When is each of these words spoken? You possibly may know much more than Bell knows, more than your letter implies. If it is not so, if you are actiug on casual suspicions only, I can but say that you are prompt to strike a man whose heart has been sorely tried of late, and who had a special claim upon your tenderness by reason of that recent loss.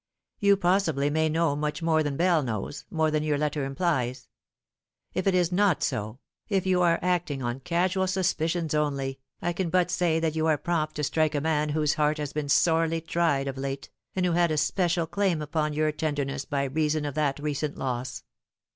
You 0.39 0.57
possibly 0.57 1.11
may 1.11 1.29
know 1.29 1.55
much 1.55 1.83
more 1.83 2.01
than 2.01 2.17
Bell 2.17 2.41
knows, 2.41 2.85
more 2.89 3.11
than 3.11 3.21
your 3.21 3.37
letter 3.37 3.63
implies. 3.63 4.29
If 5.13 5.27
it 5.27 5.35
is 5.35 5.51
not 5.51 5.83
so, 5.83 6.17
if 6.49 6.65
you 6.65 6.81
are 6.81 6.97
actiug 7.01 7.43
on 7.45 7.59
casual 7.59 8.07
suspicions 8.07 8.73
only, 8.73 9.19
I 9.43 9.53
can 9.53 9.69
but 9.69 9.91
say 9.91 10.19
that 10.19 10.35
you 10.35 10.47
are 10.47 10.57
prompt 10.57 10.95
to 10.95 11.03
strike 11.03 11.35
a 11.35 11.39
man 11.41 11.69
whose 11.69 11.93
heart 11.93 12.17
has 12.17 12.33
been 12.33 12.49
sorely 12.49 12.99
tried 12.99 13.47
of 13.47 13.59
late, 13.59 13.91
and 14.15 14.25
who 14.25 14.31
had 14.31 14.49
a 14.49 14.57
special 14.57 15.05
claim 15.05 15.39
upon 15.39 15.73
your 15.73 15.91
tenderness 15.91 16.45
by 16.45 16.63
reason 16.63 17.05
of 17.05 17.13
that 17.13 17.37
recent 17.37 17.77
loss. 17.77 18.23